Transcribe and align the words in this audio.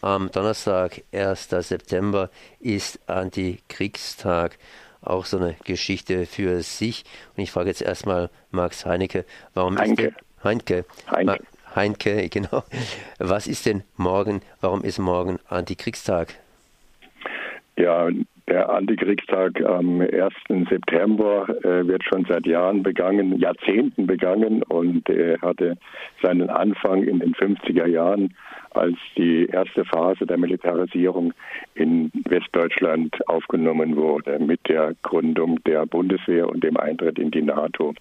Am 0.00 0.30
Donnerstag, 0.30 1.02
1. 1.12 1.48
September, 1.48 2.30
ist 2.60 3.00
Antikriegstag. 3.08 4.56
Auch 5.02 5.24
so 5.24 5.38
eine 5.38 5.56
Geschichte 5.64 6.26
für 6.26 6.62
sich. 6.62 7.04
Und 7.36 7.42
ich 7.42 7.50
frage 7.50 7.68
jetzt 7.68 7.82
erstmal 7.82 8.30
Max 8.52 8.86
Heinecke, 8.86 9.24
warum 9.54 9.76
Heinke. 9.76 10.02
ist 10.02 10.14
denn 10.16 10.44
Heinke? 10.44 10.84
Heinke. 11.10 11.38
Heinke, 11.74 12.28
genau. 12.30 12.62
Was 13.18 13.48
ist 13.48 13.66
denn 13.66 13.82
morgen? 13.96 14.42
Warum 14.60 14.84
ist 14.84 14.98
morgen 14.98 15.40
Antikriegstag? 15.48 16.34
Ja, 17.78 18.08
der 18.48 18.70
Antikriegstag 18.70 19.64
am 19.64 20.00
1. 20.00 20.10
September 20.68 21.46
äh, 21.62 21.86
wird 21.86 22.02
schon 22.02 22.24
seit 22.28 22.44
Jahren 22.44 22.82
begangen, 22.82 23.38
Jahrzehnten 23.38 24.08
begangen 24.08 24.64
und 24.64 25.08
er 25.08 25.40
hatte 25.40 25.76
seinen 26.20 26.50
Anfang 26.50 27.04
in 27.04 27.20
den 27.20 27.34
50er 27.34 27.86
Jahren, 27.86 28.34
als 28.72 28.96
die 29.16 29.46
erste 29.46 29.84
Phase 29.84 30.26
der 30.26 30.38
Militarisierung 30.38 31.32
in 31.74 32.10
Westdeutschland 32.28 33.16
aufgenommen 33.28 33.94
wurde, 33.94 34.40
mit 34.40 34.68
der 34.68 34.94
Gründung 35.04 35.62
der 35.62 35.86
Bundeswehr 35.86 36.48
und 36.48 36.64
dem 36.64 36.78
Eintritt 36.78 37.20
in 37.20 37.30
die 37.30 37.42
NATO. 37.42 37.94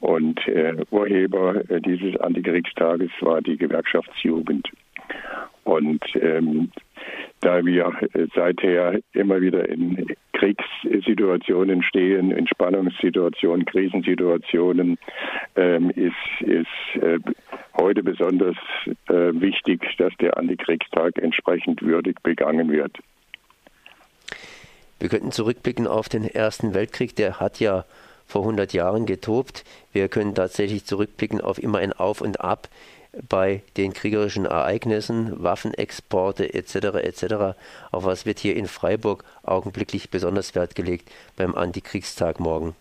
Und 0.00 0.44
äh, 0.48 0.74
Urheber 0.90 1.62
äh, 1.70 1.80
dieses 1.80 2.16
Antikriegstages 2.16 3.12
war 3.20 3.40
die 3.40 3.56
Gewerkschaftsjugend. 3.56 4.68
Und 5.64 6.02
ähm, 6.20 6.72
da 7.42 7.64
wir 7.64 7.92
seither 8.34 9.00
immer 9.12 9.40
wieder 9.40 9.68
in 9.68 10.06
Kriegssituationen 10.32 11.82
stehen, 11.82 12.30
in 12.30 12.46
Spannungssituationen, 12.46 13.66
Krisensituationen, 13.66 14.98
ähm, 15.56 15.90
ist, 15.90 16.14
ist 16.40 17.02
äh, 17.02 17.18
heute 17.76 18.02
besonders 18.02 18.56
äh, 19.08 19.12
wichtig, 19.34 19.82
dass 19.98 20.12
der 20.20 20.36
Antikriegstag 20.36 21.18
entsprechend 21.18 21.82
würdig 21.82 22.16
begangen 22.22 22.70
wird. 22.70 22.96
Wir 24.98 25.08
könnten 25.08 25.32
zurückblicken 25.32 25.88
auf 25.88 26.08
den 26.08 26.24
Ersten 26.24 26.74
Weltkrieg, 26.74 27.16
der 27.16 27.40
hat 27.40 27.58
ja 27.58 27.84
vor 28.24 28.42
100 28.42 28.72
Jahren 28.72 29.04
getobt. 29.04 29.64
Wir 29.92 30.08
können 30.08 30.34
tatsächlich 30.34 30.84
zurückblicken 30.84 31.40
auf 31.40 31.62
immer 31.62 31.78
ein 31.78 31.92
Auf 31.92 32.20
und 32.20 32.40
Ab 32.40 32.68
bei 33.28 33.62
den 33.76 33.92
kriegerischen 33.92 34.46
Ereignissen, 34.46 35.42
Waffenexporte 35.42 36.54
etc. 36.54 36.74
etc. 37.02 37.56
Auf 37.90 38.04
was 38.04 38.26
wird 38.26 38.38
hier 38.38 38.56
in 38.56 38.66
Freiburg 38.66 39.24
augenblicklich 39.42 40.10
besonders 40.10 40.54
Wert 40.54 40.74
gelegt 40.74 41.10
beim 41.36 41.54
Antikriegstag 41.54 42.40
morgen? 42.40 42.74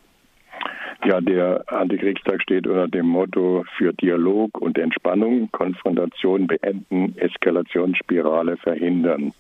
Ja, 1.04 1.20
der 1.20 1.64
Antikriegstag 1.68 2.44
steht 2.44 2.68
unter 2.68 2.88
dem 2.88 3.08
Motto 3.08 3.66
für 3.76 3.92
Dialog 3.92 4.62
und 4.62 4.78
Entspannung, 4.78 5.50
Konfrontation 5.52 6.46
beenden, 6.46 7.18
Eskalationsspirale 7.18 8.56
verhindern. 8.58 9.34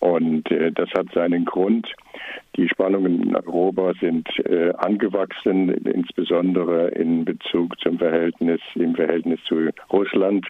Und 0.00 0.50
äh, 0.50 0.72
das 0.72 0.90
hat 0.94 1.06
seinen 1.14 1.44
Grund. 1.44 1.86
Die 2.56 2.68
Spannungen 2.68 3.22
in 3.22 3.36
Europa 3.36 3.92
sind 4.00 4.28
äh, 4.46 4.72
angewachsen, 4.78 5.68
insbesondere 5.68 6.88
in 6.88 7.24
Bezug 7.24 7.78
zum 7.80 7.98
Verhältnis, 7.98 8.60
im 8.74 8.96
Verhältnis 8.96 9.38
zu 9.44 9.70
Russland. 9.92 10.44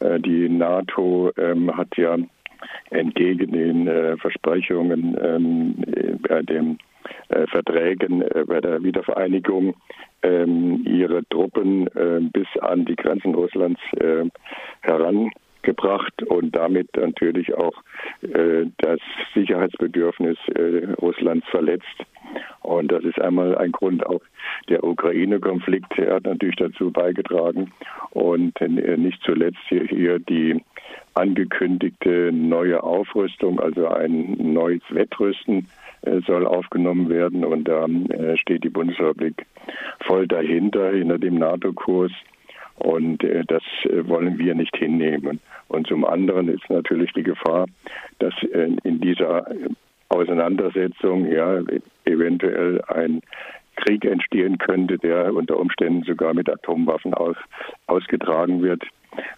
Äh, 0.00 0.18
die 0.18 0.48
NATO 0.48 1.30
ähm, 1.36 1.76
hat 1.76 1.94
ja 1.98 2.16
entgegen 2.88 3.52
den 3.52 3.86
äh, 3.86 4.16
Versprechungen 4.16 5.16
ähm, 5.22 6.18
bei 6.26 6.42
den 6.42 6.72
äh, 6.72 6.89
Verträgen 7.46 8.22
äh, 8.22 8.44
bei 8.46 8.60
der 8.60 8.82
Wiedervereinigung 8.82 9.74
ähm, 10.22 10.84
ihre 10.86 11.24
Truppen 11.28 11.86
äh, 11.88 12.20
bis 12.20 12.46
an 12.60 12.84
die 12.84 12.96
Grenzen 12.96 13.34
Russlands 13.34 13.80
äh, 13.98 14.24
herangebracht 14.80 16.22
und 16.24 16.54
damit 16.54 16.88
natürlich 16.96 17.54
auch 17.54 17.74
äh, 18.22 18.66
das 18.78 19.00
Sicherheitsbedürfnis 19.34 20.36
äh, 20.54 20.92
Russlands 21.00 21.46
verletzt. 21.48 21.86
Und 22.62 22.92
das 22.92 23.04
ist 23.04 23.20
einmal 23.20 23.56
ein 23.56 23.72
Grund 23.72 24.06
auch 24.06 24.20
der 24.68 24.84
Ukraine-Konflikt. 24.84 25.96
Hat 25.96 26.24
natürlich 26.24 26.56
dazu 26.56 26.90
beigetragen 26.90 27.72
und 28.10 28.60
nicht 28.60 29.20
zuletzt 29.24 29.58
hier, 29.68 29.84
hier 29.84 30.18
die 30.20 30.62
angekündigte 31.14 32.30
neue 32.30 32.82
Aufrüstung, 32.82 33.58
also 33.58 33.88
ein 33.88 34.36
neues 34.38 34.82
Wettrüsten 34.90 35.58
äh, 35.58 35.79
soll 36.26 36.46
aufgenommen 36.46 37.08
werden. 37.08 37.44
Und 37.44 37.64
da 37.64 37.84
äh, 37.84 38.36
steht 38.36 38.64
die 38.64 38.70
Bundesrepublik 38.70 39.46
voll 40.00 40.26
dahinter, 40.26 40.90
hinter 40.90 41.18
dem 41.18 41.38
NATO-Kurs. 41.38 42.12
Und 42.76 43.22
äh, 43.24 43.44
das 43.46 43.62
wollen 43.84 44.38
wir 44.38 44.54
nicht 44.54 44.76
hinnehmen. 44.76 45.40
Und 45.68 45.86
zum 45.86 46.04
anderen 46.04 46.48
ist 46.48 46.68
natürlich 46.68 47.12
die 47.12 47.22
Gefahr, 47.22 47.66
dass 48.18 48.34
in 48.42 49.00
dieser 49.00 49.46
Auseinandersetzung 50.08 51.30
ja 51.30 51.60
eventuell 52.04 52.82
ein 52.88 53.22
Krieg 53.76 54.04
entstehen 54.04 54.58
könnte, 54.58 54.98
der 54.98 55.32
unter 55.34 55.58
Umständen 55.58 56.02
sogar 56.02 56.34
mit 56.34 56.50
Atomwaffen 56.50 57.14
aus, 57.14 57.36
ausgetragen 57.86 58.62
wird. 58.62 58.82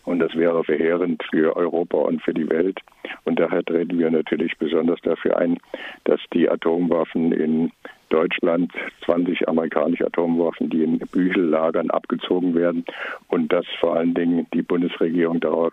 Und 0.05 0.19
das 0.19 0.35
wäre 0.35 0.65
verheerend 0.65 1.23
für 1.31 1.57
Europa 1.57 1.99
und 1.99 2.23
für 2.23 2.35
die 2.35 2.49
Welt. 2.49 2.79
Und 3.25 3.39
daher 3.39 3.65
treten 3.65 3.99
wir 3.99 4.11
natürlich 4.11 4.57
besonders 4.59 5.01
dafür 5.03 5.37
ein, 5.37 5.59
dass 6.05 6.21
die 6.33 6.49
Atomwaffen 6.49 7.33
in 7.33 7.73
Deutschland 8.11 8.71
20 9.07 9.49
amerikanische 9.49 10.07
Atomwaffen, 10.07 10.69
die 10.69 10.83
in 10.83 10.99
Büchellagern 10.99 11.91
abgezogen 11.91 12.55
werden 12.55 12.85
und 13.29 13.51
dass 13.51 13.65
vor 13.81 13.97
allen 13.97 14.13
Dingen 14.13 14.47
die 14.53 14.61
Bundesregierung 14.61 15.41
darauf 15.41 15.73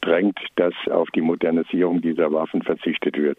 drängt, 0.00 0.38
dass 0.54 0.74
auf 0.88 1.10
die 1.10 1.20
Modernisierung 1.20 2.00
dieser 2.00 2.32
Waffen 2.32 2.62
verzichtet 2.62 3.18
wird. 3.18 3.38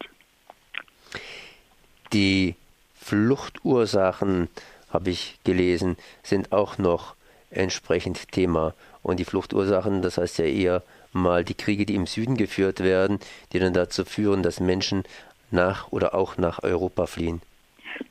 Die 2.11 2.55
Fluchtursachen, 2.93 4.49
habe 4.89 5.09
ich 5.11 5.39
gelesen, 5.45 5.95
sind 6.22 6.51
auch 6.51 6.78
noch 6.78 7.16
entsprechend 7.51 8.31
Thema. 8.31 8.73
Und 9.03 9.19
die 9.19 9.25
Fluchtursachen, 9.25 10.01
das 10.01 10.17
heißt 10.17 10.39
ja 10.39 10.45
eher 10.45 10.84
mal 11.13 11.44
die 11.44 11.56
Kriege, 11.56 11.85
die 11.85 11.95
im 11.95 12.06
Süden 12.06 12.38
geführt 12.38 12.81
werden, 12.81 13.19
die 13.53 13.59
dann 13.59 13.73
dazu 13.73 14.06
führen, 14.06 14.44
dass 14.44 14.59
Menschen 14.59 15.03
nach 15.51 15.91
oder 15.91 16.16
auch 16.16 16.38
nach 16.38 16.63
Europa 16.63 17.06
fliehen. 17.06 17.41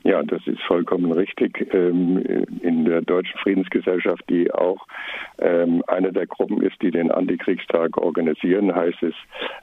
Ja, 0.03 0.23
das 0.23 0.47
ist 0.47 0.61
vollkommen 0.62 1.12
richtig. 1.12 1.69
Ähm, 1.75 2.47
in 2.62 2.84
der 2.84 3.03
Deutschen 3.03 3.39
Friedensgesellschaft, 3.39 4.23
die 4.29 4.53
auch 4.53 4.87
ähm, 5.39 5.83
eine 5.87 6.12
der 6.12 6.27
Gruppen 6.27 6.62
ist, 6.62 6.81
die 6.83 6.91
den 6.91 7.11
Antikriegstag 7.11 7.97
organisieren, 7.97 8.75
heißt 8.75 9.03
es 9.03 9.15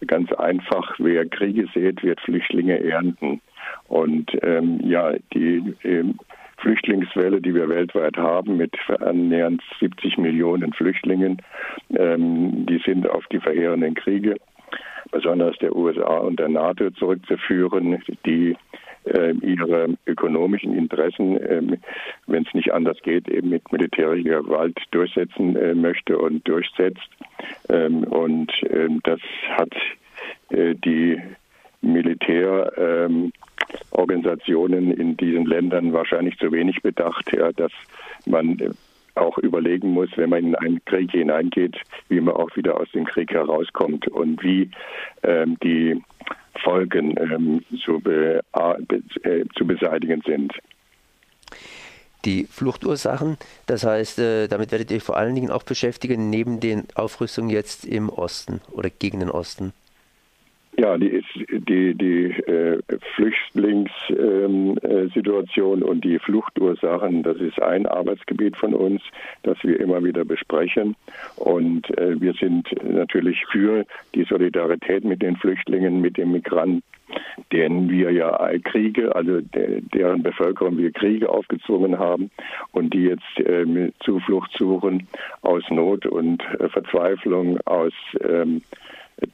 ganz 0.06 0.32
einfach, 0.34 0.96
wer 1.00 1.26
Kriege 1.28 1.68
sät, 1.74 2.04
wird 2.04 2.20
Flüchtlinge 2.22 2.84
ernten. 2.84 3.42
Und 3.88 4.32
ähm, 4.42 4.80
ja, 4.84 5.14
die 5.34 5.76
Flüchtlingswelle, 6.58 7.42
die 7.42 7.54
wir 7.54 7.70
weltweit 7.70 8.18
haben, 8.18 8.58
mit 8.58 8.76
annähernd 9.00 9.62
70 9.80 10.18
Millionen 10.18 10.74
Flüchtlingen, 10.74 11.42
ähm, 11.96 12.66
die 12.66 12.82
sind 12.86 13.10
auf 13.10 13.26
die 13.28 13.40
verheerenden 13.40 13.94
Kriege, 13.96 14.36
besonders 15.12 15.58
der 15.60 15.76
USA 15.76 16.18
und 16.18 16.40
der 16.40 16.50
NATO 16.50 16.90
zurückzuführen, 16.92 18.04
die 18.26 18.56
äh, 19.06 19.32
ihre 19.42 19.96
ökonomischen 20.06 20.76
Interessen, 20.76 21.38
äh, 21.38 21.78
wenn 22.26 22.44
es 22.44 22.54
nicht 22.54 22.74
anders 22.74 22.98
geht, 23.04 23.28
eben 23.30 23.50
mit 23.50 23.72
militärischer 23.72 24.44
Gewalt 24.44 24.78
durchsetzen 24.92 25.56
äh, 25.56 25.74
möchte 25.74 26.18
und 26.18 26.48
durchsetzt. 26.48 27.10
Ähm, 27.70 28.04
und 28.04 28.52
ähm, 28.70 29.00
das 29.04 29.20
hat 29.50 29.74
äh, 30.50 30.76
die 30.76 31.22
Militär 31.82 32.72
ähm, 32.78 33.32
Organisationen 34.08 34.92
in 34.92 35.18
diesen 35.18 35.46
Ländern 35.46 35.92
wahrscheinlich 35.92 36.38
zu 36.38 36.52
wenig 36.52 36.82
bedacht, 36.82 37.30
ja, 37.34 37.52
dass 37.52 37.72
man 38.26 38.58
auch 39.16 39.38
überlegen 39.40 39.92
muss, 39.92 40.10
wenn 40.16 40.30
man 40.30 40.46
in 40.46 40.56
einen 40.56 40.86
Krieg 40.86 41.12
hineingeht, 41.12 41.76
wie 42.08 42.22
man 42.22 42.36
auch 42.36 42.56
wieder 42.56 42.80
aus 42.80 42.90
dem 42.94 43.06
Krieg 43.06 43.32
herauskommt 43.32 44.08
und 44.08 44.42
wie 44.44 44.70
ähm, 45.24 45.58
die 45.62 46.02
Folgen 46.64 47.16
ähm, 47.18 47.64
zu, 47.84 48.00
be 48.00 48.42
äh, 48.54 49.46
zu 49.58 49.68
beseitigen 49.68 50.22
sind. 50.26 50.54
Die 52.26 52.46
Fluchtursachen, 52.46 53.38
das 53.66 53.86
heißt, 53.86 54.20
äh, 54.20 54.48
damit 54.48 54.72
werdet 54.72 54.92
ihr 54.92 55.02
vor 55.02 55.18
allen 55.18 55.36
Dingen 55.36 55.52
auch 55.52 55.64
beschäftigen, 55.64 56.30
neben 56.30 56.60
den 56.60 56.86
Aufrüstungen 56.96 57.50
jetzt 57.50 57.86
im 57.86 58.10
Osten 58.10 58.62
oder 58.72 58.90
gegen 58.90 59.20
den 59.20 59.32
Osten. 59.32 59.74
Ja, 60.80 60.96
die, 60.96 61.24
die, 61.50 61.96
die 61.96 62.26
äh, 62.44 62.80
Flüchtlingssituation 63.16 65.82
ähm, 65.82 65.84
äh, 65.84 65.90
und 65.90 66.06
die 66.06 66.20
Fluchtursachen, 66.20 67.24
das 67.24 67.38
ist 67.38 67.60
ein 67.60 67.88
Arbeitsgebiet 67.88 68.56
von 68.56 68.76
uns, 68.76 69.02
das 69.42 69.58
wir 69.64 69.80
immer 69.80 70.04
wieder 70.04 70.24
besprechen. 70.24 70.96
Und 71.38 71.90
äh, 71.98 72.22
wir 72.22 72.34
sind 72.34 72.70
natürlich 72.84 73.44
für 73.48 73.88
die 74.14 74.24
Solidarität 74.26 75.04
mit 75.04 75.24
den 75.24 75.36
Flüchtlingen, 75.38 76.00
mit 76.00 76.18
den 76.18 76.32
Migranten, 76.32 76.84
denen 77.52 77.90
wir 77.90 78.12
ja 78.12 78.38
Kriege, 78.64 79.16
also 79.16 79.42
de, 79.42 79.82
deren 79.82 80.22
Bevölkerung 80.22 80.78
wir 80.78 80.92
Kriege 80.92 81.28
aufgezwungen 81.28 81.98
haben 81.98 82.30
und 82.74 82.94
die 82.94 83.06
jetzt 83.06 83.24
ähm, 83.46 83.94
Zuflucht 84.02 84.52
suchen 84.56 85.08
aus 85.42 85.64
Not 85.72 86.06
und 86.06 86.44
äh, 86.60 86.70
Verzweiflung, 86.70 87.60
aus 87.66 87.94
ähm, 88.22 88.62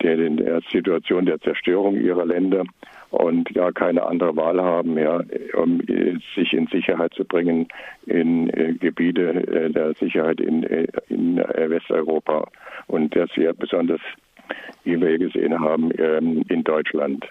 der, 0.02 0.18
der 0.18 0.62
Situation 0.72 1.26
der 1.26 1.40
Zerstörung 1.42 1.96
ihrer 1.96 2.26
Länder 2.26 2.64
und 3.12 3.50
ja 3.52 3.72
keine 3.72 4.04
andere 4.04 4.36
Wahl 4.36 4.62
haben, 4.62 4.98
ja, 4.98 5.22
um 5.56 5.82
sich 6.36 6.54
in 6.54 6.68
Sicherheit 6.68 7.14
zu 7.14 7.24
bringen 7.26 7.68
in 8.08 8.50
äh, 8.50 8.74
Gebiete 8.74 9.30
äh, 9.48 9.70
der 9.70 9.94
Sicherheit 9.96 10.40
in, 10.42 10.64
äh, 10.64 10.84
äh, 10.84 11.70
Westeuropa 11.70 12.48
und 12.88 13.16
das 13.16 13.30
wir 13.36 13.54
besonders, 13.54 14.02
wie 14.84 15.00
wir 15.00 15.18
gesehen 15.18 15.60
haben, 15.60 15.92
ähm, 15.98 16.44
in 16.50 16.64
Deutschland. 16.64 17.26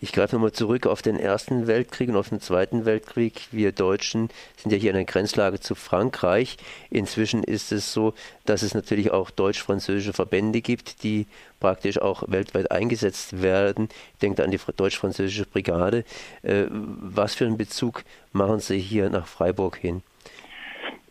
Ich 0.00 0.12
greife 0.12 0.36
nochmal 0.36 0.52
zurück 0.52 0.86
auf 0.86 1.02
den 1.02 1.18
Ersten 1.18 1.66
Weltkrieg 1.66 2.08
und 2.08 2.16
auf 2.16 2.28
den 2.28 2.38
Zweiten 2.38 2.84
Weltkrieg. 2.84 3.48
Wir 3.50 3.72
Deutschen 3.72 4.28
sind 4.56 4.70
ja 4.70 4.78
hier 4.78 4.90
in 4.90 4.96
einer 4.96 5.04
Grenzlage 5.04 5.58
zu 5.58 5.74
Frankreich. 5.74 6.56
Inzwischen 6.88 7.42
ist 7.42 7.72
es 7.72 7.92
so, 7.92 8.14
dass 8.46 8.62
es 8.62 8.74
natürlich 8.74 9.10
auch 9.10 9.30
deutsch-französische 9.30 10.12
Verbände 10.12 10.60
gibt, 10.60 11.02
die 11.02 11.26
praktisch 11.58 12.00
auch 12.00 12.22
weltweit 12.28 12.70
eingesetzt 12.70 13.42
werden. 13.42 13.88
Ich 14.12 14.18
denke 14.20 14.44
an 14.44 14.52
die 14.52 14.60
deutsch-französische 14.76 15.46
Brigade. 15.46 16.04
Äh, 16.42 16.66
was 16.70 17.34
für 17.34 17.46
einen 17.46 17.58
Bezug 17.58 18.04
machen 18.32 18.60
Sie 18.60 18.78
hier 18.78 19.10
nach 19.10 19.26
Freiburg 19.26 19.78
hin? 19.78 20.02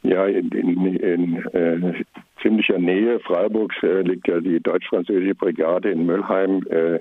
Ja, 0.04 0.28
in, 0.28 0.50
in, 0.51 0.95
in 0.95 1.45
äh, 1.48 2.04
ziemlicher 2.42 2.80
Nähe 2.80 3.19
Freiburgs 3.19 3.75
äh, 3.83 4.04
liegt 4.04 4.30
ja 4.30 4.40
die 4.40 4.62
deutsch-französische 4.62 5.36
Brigade 5.36 5.92
in 5.92 6.06
Müllheim. 6.06 6.66
Äh, 6.69 7.00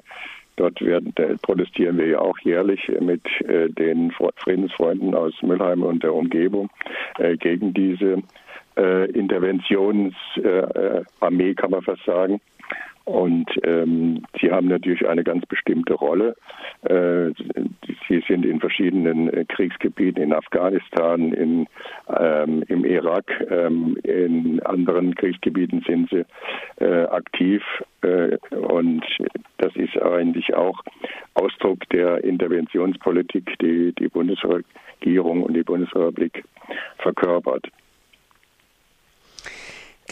Dort 0.56 0.80
werden, 0.80 1.12
protestieren 1.42 1.98
wir 1.98 2.06
ja 2.06 2.20
auch 2.20 2.38
jährlich 2.38 2.90
mit 3.00 3.22
äh, 3.42 3.68
den 3.68 4.10
Friedensfreunden 4.36 5.14
aus 5.14 5.34
Müllheim 5.42 5.82
und 5.82 6.02
der 6.02 6.14
Umgebung 6.14 6.70
äh, 7.18 7.36
gegen 7.36 7.74
diese 7.74 8.22
äh, 8.76 9.10
Interventionsarmee, 9.10 11.54
kann 11.54 11.70
man 11.70 11.82
fast 11.82 12.04
sagen. 12.04 12.40
Und 13.06 13.48
ähm, 13.62 14.24
sie 14.40 14.50
haben 14.50 14.66
natürlich 14.66 15.08
eine 15.08 15.22
ganz 15.22 15.46
bestimmte 15.46 15.94
Rolle. 15.94 16.34
Äh, 16.82 17.30
sie 18.08 18.20
sind 18.26 18.44
in 18.44 18.58
verschiedenen 18.58 19.32
äh, 19.32 19.44
Kriegsgebieten, 19.44 20.20
in 20.20 20.32
Afghanistan, 20.32 21.32
in, 21.32 21.68
ähm, 22.18 22.64
im 22.66 22.84
Irak, 22.84 23.30
ähm, 23.48 23.96
in 24.02 24.60
anderen 24.64 25.14
Kriegsgebieten 25.14 25.84
sind 25.86 26.10
sie 26.10 26.24
äh, 26.84 27.04
aktiv. 27.04 27.62
Äh, 28.02 28.38
und 28.56 29.04
das 29.58 29.76
ist 29.76 29.96
eigentlich 30.02 30.52
auch 30.56 30.82
Ausdruck 31.34 31.88
der 31.90 32.24
Interventionspolitik, 32.24 33.56
die 33.60 33.92
die 33.92 34.08
Bundesregierung 34.08 35.44
und 35.44 35.54
die 35.54 35.62
Bundesrepublik 35.62 36.42
verkörpert. 36.98 37.68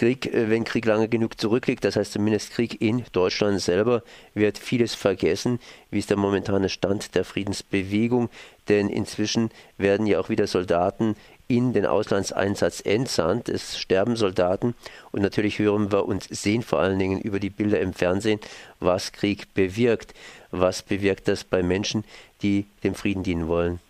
Krieg, 0.05 0.35
äh, 0.35 0.51
wenn 0.51 0.65
Krieg 0.65 0.85
lange 0.85 1.09
genug 1.09 1.41
zurückliegt, 1.41 1.83
das 1.83 1.97
heißt 1.97 2.12
zumindest 2.12 2.53
Krieg 2.53 2.83
in 2.83 3.05
Deutschland 3.12 3.59
selber, 3.62 4.03
wird 4.35 4.59
vieles 4.59 4.95
vergessen. 4.95 5.61
Wie 5.91 5.99
ist 5.99 6.11
der 6.11 6.19
momentane 6.19 6.69
Stand 6.69 7.15
der 7.15 7.25
Friedensbewegung? 7.25 8.29
Denn 8.69 8.91
inzwischen 8.91 9.51
werden 9.79 10.06
ja 10.06 10.21
auch 10.21 10.29
wieder 10.29 10.47
Soldaten 10.47 11.17
in 11.49 11.73
den 11.73 11.87
Auslandseinsatz 11.87 12.83
entsandt. 12.85 13.49
Es 13.49 13.79
sterben 13.79 14.17
Soldaten 14.17 14.75
und 15.11 15.23
natürlich 15.23 15.59
hören 15.59 15.91
wir 15.91 16.05
und 16.05 16.25
sehen 16.25 16.62
vor 16.62 16.81
allen 16.81 16.99
Dingen 16.99 17.21
über 17.23 17.41
die 17.41 17.51
Bilder 17.51 17.81
im 17.81 17.95
Fernsehen, 17.95 18.41
was 18.81 19.12
Krieg 19.12 19.55
bewirkt. 19.55 20.12
Was 20.51 20.83
bewirkt 20.83 21.29
das 21.29 21.45
bei 21.45 21.62
Menschen, 21.62 22.05
die 22.43 22.67
dem 22.83 22.95
Frieden 22.95 23.23
dienen 23.23 23.49
wollen? 23.49 23.81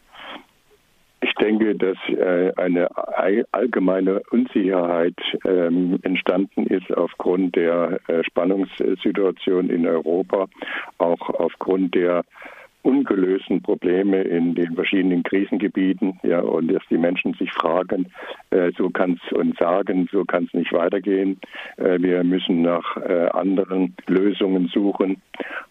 Ich 1.25 1.32
denke, 1.37 1.75
dass 1.75 1.97
äh, 2.11 2.53
eine 2.56 2.87
allgemeine 3.53 4.21
Unsicherheit 4.31 5.17
ähm, 5.47 5.99
entstanden 6.03 6.67
ist 6.67 6.94
aufgrund 6.94 7.56
der 7.56 7.99
äh, 8.09 8.23
Spannungssituation 8.25 9.71
in 9.71 9.87
Europa, 9.87 10.49
auch 10.99 11.31
aufgrund 11.31 11.94
der 11.94 12.25
ungelösten 12.82 13.62
Probleme 13.62 14.21
in 14.21 14.55
den 14.55 14.75
verschiedenen 14.75 15.23
Krisengebieten, 15.23 16.21
ja, 16.25 16.41
und 16.41 16.71
dass 16.71 16.82
die 16.91 16.99
Menschen 16.99 17.32
sich 17.32 17.50
fragen, 17.53 18.12
äh, 18.50 18.71
so 18.76 18.91
kann 18.91 19.19
es 19.25 19.32
und 19.32 19.56
sagen, 19.59 20.06
so 20.12 20.26
kann 20.26 20.44
es 20.44 20.53
nicht 20.53 20.75
weitergehen. 20.75 21.41
Äh, 21.79 22.03
wir 22.03 22.23
müssen 22.23 22.61
nach 22.61 22.99
äh, 22.99 23.29
anderen 23.32 23.97
Lösungen 24.06 24.69
suchen. 24.69 25.23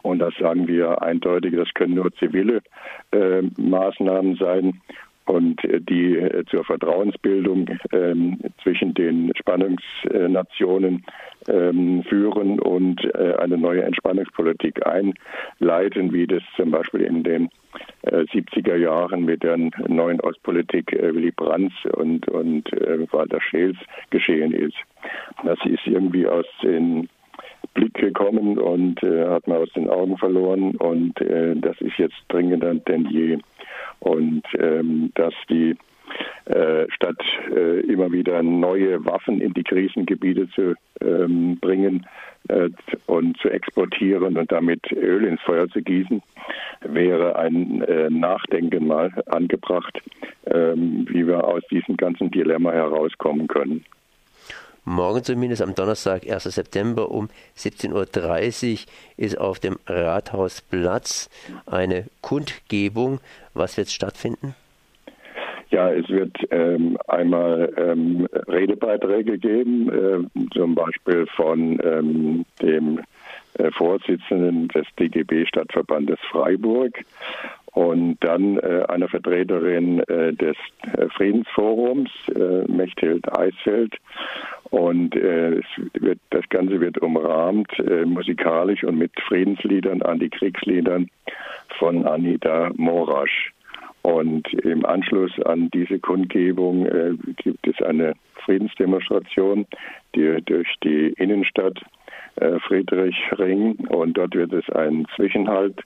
Und 0.01 0.17
das 0.17 0.33
sagen 0.39 0.67
wir 0.67 1.03
eindeutig, 1.03 1.53
das 1.55 1.71
können 1.75 1.93
nur 1.93 2.11
zivile 2.15 2.63
äh, 3.11 3.43
Maßnahmen 3.57 4.35
sein 4.37 4.81
und 5.25 5.63
äh, 5.63 5.79
die 5.81 6.17
äh, 6.17 6.43
zur 6.45 6.63
Vertrauensbildung 6.63 7.69
ähm, 7.91 8.39
zwischen 8.61 8.93
den 8.93 9.31
Spannungsnationen 9.35 11.05
ähm, 11.47 12.03
führen 12.03 12.59
und 12.59 13.03
äh, 13.15 13.35
eine 13.37 13.57
neue 13.57 13.83
Entspannungspolitik 13.83 14.85
einleiten, 14.85 16.13
wie 16.13 16.27
das 16.27 16.43
zum 16.55 16.71
Beispiel 16.71 17.01
in 17.01 17.23
den 17.23 17.49
äh, 18.03 18.23
70er 18.23 18.75
Jahren 18.75 19.25
mit 19.25 19.43
der 19.43 19.57
neuen 19.57 20.19
Ostpolitik 20.21 20.93
äh, 20.93 21.13
Willy 21.13 21.31
Brandt 21.31 21.73
und, 21.93 22.27
und 22.29 22.71
äh, 22.73 23.11
Walter 23.11 23.41
Scheels 23.41 23.77
geschehen 24.09 24.53
ist. 24.53 24.77
Das 25.43 25.59
ist 25.65 25.85
irgendwie 25.85 26.27
aus 26.27 26.45
den 26.61 27.09
Blick 27.73 27.93
gekommen 27.95 28.57
und 28.57 29.01
äh, 29.03 29.27
hat 29.27 29.47
man 29.47 29.57
aus 29.57 29.71
den 29.73 29.89
Augen 29.89 30.17
verloren 30.17 30.75
und 30.75 31.19
äh, 31.21 31.55
das 31.55 31.79
ist 31.81 31.97
jetzt 31.97 32.15
dringender 32.29 32.73
denn 32.75 33.05
je 33.05 33.37
und 33.99 34.43
ähm, 34.59 35.11
dass 35.15 35.33
die 35.49 35.75
äh, 36.45 36.85
statt 36.91 37.17
äh, 37.49 37.79
immer 37.81 38.11
wieder 38.11 38.43
neue 38.43 39.03
Waffen 39.05 39.39
in 39.41 39.53
die 39.53 39.63
Krisengebiete 39.63 40.49
zu 40.49 40.75
ähm, 41.01 41.57
bringen 41.59 42.05
äh, 42.49 42.69
und 43.07 43.37
zu 43.37 43.49
exportieren 43.49 44.37
und 44.37 44.51
damit 44.51 44.91
Öl 44.91 45.23
ins 45.23 45.41
Feuer 45.41 45.69
zu 45.69 45.81
gießen, 45.81 46.21
wäre 46.81 47.37
ein 47.37 47.81
äh, 47.83 48.09
Nachdenken 48.09 48.87
mal 48.87 49.11
angebracht, 49.27 50.01
ähm, 50.45 51.05
wie 51.09 51.25
wir 51.25 51.45
aus 51.45 51.63
diesem 51.71 51.95
ganzen 51.95 52.29
Dilemma 52.29 52.73
herauskommen 52.73 53.47
können. 53.47 53.85
Morgen 54.85 55.23
zumindest 55.23 55.61
am 55.61 55.75
Donnerstag, 55.75 56.29
1. 56.29 56.43
September 56.43 57.09
um 57.09 57.29
17.30 57.57 58.73
Uhr 58.73 58.79
ist 59.15 59.37
auf 59.37 59.59
dem 59.59 59.77
Rathausplatz 59.87 61.29
eine 61.65 62.07
Kundgebung. 62.21 63.21
Was 63.53 63.77
wird 63.77 63.89
stattfinden? 63.89 64.55
Ja, 65.69 65.89
es 65.89 66.07
wird 66.09 66.35
ähm, 66.51 66.97
einmal 67.07 67.73
ähm, 67.77 68.27
Redebeiträge 68.47 69.37
geben, 69.37 69.89
äh, 69.89 70.49
zum 70.53 70.75
Beispiel 70.75 71.27
von 71.35 71.79
ähm, 71.83 72.45
dem 72.61 72.99
äh, 73.55 73.71
Vorsitzenden 73.71 74.67
des 74.67 74.85
DGB 74.99 75.45
Stadtverbandes 75.45 76.19
Freiburg 76.29 76.93
und 77.73 78.17
dann 78.19 78.59
äh, 78.59 78.83
einer 78.87 79.07
Vertreterin 79.07 79.99
äh, 80.01 80.33
des 80.33 80.55
äh, 80.95 81.07
Friedensforums, 81.09 82.09
äh, 82.35 82.71
Mechthild 82.71 83.35
Eisfeld. 83.35 83.95
Und 84.69 85.15
äh, 85.15 85.61
wird, 85.93 86.19
das 86.29 86.47
Ganze 86.49 86.79
wird 86.79 86.99
umrahmt 86.99 87.71
äh, 87.79 88.05
musikalisch 88.05 88.83
und 88.83 88.97
mit 88.97 89.11
Friedensliedern, 89.27 90.01
Antikriegsliedern 90.01 91.09
von 91.79 92.05
Anita 92.05 92.71
Morasch. 92.75 93.51
Und 94.03 94.53
im 94.53 94.85
Anschluss 94.85 95.31
an 95.45 95.69
diese 95.73 95.97
Kundgebung 95.97 96.85
äh, 96.85 97.13
gibt 97.37 97.65
es 97.67 97.81
eine 97.81 98.13
Friedensdemonstration, 98.45 99.65
die 100.15 100.41
durch 100.45 100.67
die 100.83 101.13
Innenstadt 101.17 101.79
äh, 102.37 102.59
Friedrichring 102.59 103.75
und 103.89 104.17
dort 104.17 104.35
wird 104.35 104.53
es 104.53 104.69
einen 104.71 105.07
Zwischenhalt 105.15 105.81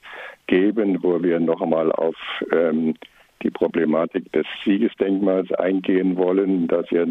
geben, 0.47 1.01
wo 1.01 1.21
wir 1.21 1.39
noch 1.39 1.61
einmal 1.61 1.91
auf 1.91 2.15
ähm, 2.51 2.95
die 3.43 3.51
Problematik 3.51 4.31
des 4.31 4.45
Siegesdenkmals 4.65 5.51
eingehen 5.53 6.17
wollen, 6.17 6.67
dass 6.67 6.89
ja 6.89 7.05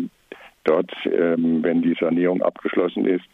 dort, 0.64 0.90
ähm, 1.04 1.62
wenn 1.62 1.82
die 1.82 1.96
Sanierung 2.00 2.42
abgeschlossen 2.42 3.06
ist, 3.06 3.24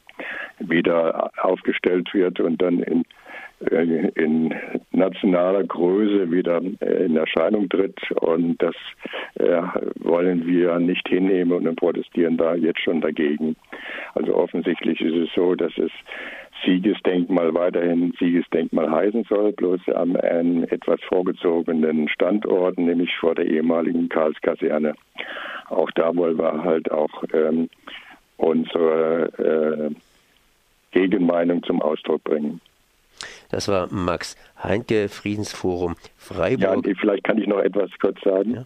wieder 0.58 1.30
aufgestellt 1.42 2.12
wird 2.12 2.40
und 2.40 2.60
dann 2.60 2.80
in, 2.80 3.04
in 3.70 4.54
nationaler 4.92 5.64
Größe 5.64 6.30
wieder 6.30 6.60
äh, 6.80 7.04
in 7.04 7.16
Erscheinung 7.16 7.68
tritt. 7.68 7.98
Und 8.12 8.62
das 8.62 8.74
äh, 9.34 9.62
wollen 10.00 10.46
wir 10.46 10.78
nicht 10.78 11.08
hinnehmen 11.08 11.66
und 11.66 11.76
protestieren 11.76 12.36
da 12.36 12.54
jetzt 12.54 12.80
schon 12.80 13.00
dagegen. 13.00 13.56
Also 14.14 14.34
offensichtlich 14.34 15.00
ist 15.00 15.14
es 15.14 15.28
so, 15.34 15.54
dass 15.54 15.72
es 15.78 15.90
Siegesdenkmal 16.64 17.54
weiterhin 17.54 18.12
Siegesdenkmal 18.18 18.90
heißen 18.90 19.24
soll, 19.24 19.52
bloß 19.52 19.80
an 19.94 20.16
einem 20.16 20.64
etwas 20.64 21.00
vorgezogenen 21.08 22.08
Standort, 22.08 22.78
nämlich 22.78 23.16
vor 23.16 23.34
der 23.34 23.46
ehemaligen 23.46 24.08
Karlskaserne. 24.08 24.94
Auch 25.70 25.90
da 25.92 26.14
wollen 26.14 26.38
wir 26.38 26.62
halt 26.62 26.90
auch 26.90 27.24
ähm, 27.32 27.68
unsere 28.36 29.90
äh, 29.90 29.94
Gegenmeinung 30.92 31.62
zum 31.64 31.80
Ausdruck 31.82 32.22
bringen. 32.24 32.60
Das 33.52 33.68
war 33.68 33.86
Max 33.92 34.34
Heinke, 34.60 35.08
Friedensforum 35.08 35.94
Freiburg. 36.16 36.86
Ja, 36.86 36.94
vielleicht 36.98 37.24
kann 37.24 37.38
ich 37.38 37.46
noch 37.46 37.60
etwas 37.60 37.90
kurz 38.00 38.18
sagen. 38.22 38.54
Ja. 38.54 38.64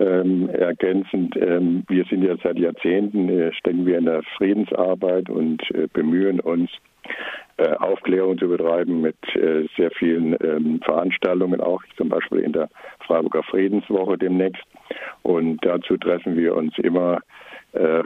Ähm, 0.00 0.50
ergänzend, 0.50 1.34
ähm, 1.36 1.82
wir 1.88 2.04
sind 2.04 2.22
ja 2.22 2.36
seit 2.42 2.58
Jahrzehnten, 2.58 3.28
äh, 3.30 3.52
stecken 3.54 3.86
wir 3.86 3.98
in 3.98 4.04
der 4.04 4.22
Friedensarbeit 4.36 5.30
und 5.30 5.62
äh, 5.70 5.88
bemühen 5.92 6.40
uns, 6.40 6.70
äh, 7.56 7.74
Aufklärung 7.76 8.38
zu 8.38 8.48
betreiben 8.48 9.00
mit 9.00 9.16
äh, 9.34 9.66
sehr 9.76 9.90
vielen 9.92 10.36
ähm, 10.44 10.80
Veranstaltungen, 10.84 11.60
auch 11.60 11.82
zum 11.96 12.10
Beispiel 12.10 12.40
in 12.40 12.52
der 12.52 12.68
Freiburger 13.06 13.42
Friedenswoche 13.42 14.18
demnächst. 14.18 14.62
Und 15.22 15.58
dazu 15.64 15.96
treffen 15.96 16.36
wir 16.36 16.54
uns 16.54 16.76
immer 16.78 17.20
äh, 17.72 18.02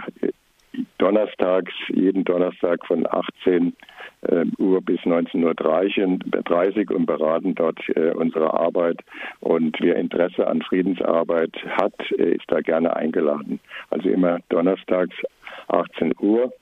donnerstags, 0.99 1.73
jeden 1.89 2.25
Donnerstag 2.25 2.85
von 2.87 3.07
18 3.07 3.77
äh, 4.23 4.45
Uhr 4.59 4.81
bis 4.81 5.01
19.30 5.01 6.91
Uhr 6.91 6.97
und 6.97 7.07
beraten 7.07 7.55
dort 7.55 7.79
äh, 7.91 8.11
unsere 8.11 8.53
Arbeit. 8.55 9.01
Und 9.41 9.77
wer 9.81 9.97
Interesse 9.97 10.47
an 10.47 10.63
Friedensarbeit 10.63 11.55
hat, 11.67 11.95
äh, 12.19 12.35
ist 12.35 12.45
da 12.49 12.61
gerne 12.61 12.95
eingeladen. 12.97 13.61
Also 13.91 14.09
immer 14.09 14.39
donnerstags 14.49 15.15
18 15.69 16.15
Uhr 16.21 16.53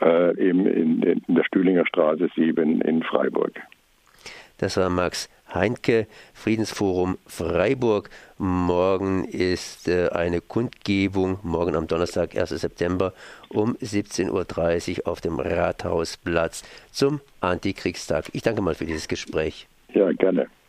äh, 0.00 0.36
eben 0.38 0.66
in, 0.66 1.02
in 1.02 1.34
der 1.34 1.44
Stühlinger 1.44 1.86
Straße 1.86 2.28
7 2.34 2.80
in 2.82 3.02
Freiburg. 3.02 3.52
Das 4.58 4.76
war 4.76 4.90
Max 4.90 5.28
Heinke, 5.52 6.06
Friedensforum 6.34 7.18
Freiburg. 7.26 8.10
Morgen 8.36 9.24
ist 9.24 9.88
äh, 9.88 10.08
eine 10.10 10.40
Kundgebung, 10.40 11.38
morgen 11.42 11.74
am 11.76 11.86
Donnerstag, 11.86 12.36
1. 12.36 12.50
September 12.50 13.12
um 13.48 13.74
17.30 13.76 15.00
Uhr 15.00 15.08
auf 15.08 15.20
dem 15.20 15.40
Rathausplatz 15.40 16.62
zum 16.90 17.20
Antikriegstag. 17.40 18.26
Ich 18.32 18.42
danke 18.42 18.62
mal 18.62 18.74
für 18.74 18.86
dieses 18.86 19.08
Gespräch. 19.08 19.68
Ja, 19.94 20.12
gerne. 20.12 20.48